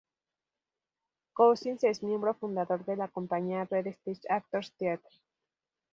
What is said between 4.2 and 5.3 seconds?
Actors Theatre".